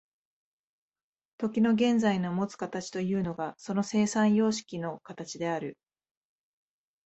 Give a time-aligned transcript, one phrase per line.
[1.37, 5.77] 時の現在のもつ形というのがその生産様式の形である。